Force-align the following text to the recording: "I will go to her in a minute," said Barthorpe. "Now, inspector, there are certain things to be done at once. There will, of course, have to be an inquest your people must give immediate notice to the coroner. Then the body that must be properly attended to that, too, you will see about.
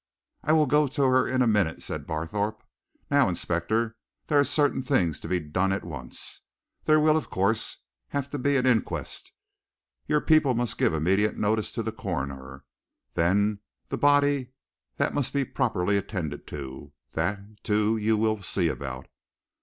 "I 0.41 0.51
will 0.53 0.65
go 0.65 0.87
to 0.87 1.03
her 1.03 1.27
in 1.27 1.43
a 1.43 1.47
minute," 1.47 1.83
said 1.83 2.07
Barthorpe. 2.07 2.63
"Now, 3.11 3.29
inspector, 3.29 3.97
there 4.25 4.39
are 4.39 4.43
certain 4.43 4.81
things 4.81 5.19
to 5.19 5.27
be 5.27 5.39
done 5.39 5.71
at 5.71 5.83
once. 5.83 6.41
There 6.85 6.99
will, 6.99 7.15
of 7.15 7.29
course, 7.29 7.77
have 8.07 8.27
to 8.31 8.39
be 8.39 8.57
an 8.57 8.65
inquest 8.65 9.31
your 10.07 10.19
people 10.19 10.55
must 10.55 10.79
give 10.79 10.95
immediate 10.95 11.37
notice 11.37 11.71
to 11.73 11.83
the 11.83 11.91
coroner. 11.91 12.63
Then 13.13 13.59
the 13.89 13.97
body 13.99 14.53
that 14.97 15.13
must 15.13 15.33
be 15.33 15.45
properly 15.45 15.97
attended 15.97 16.47
to 16.47 16.93
that, 17.11 17.63
too, 17.63 17.95
you 17.95 18.17
will 18.17 18.41
see 18.41 18.69
about. 18.69 19.05